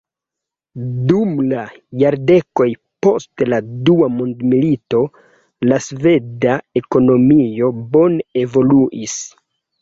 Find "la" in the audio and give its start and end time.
1.49-1.65, 3.53-3.59, 5.73-5.79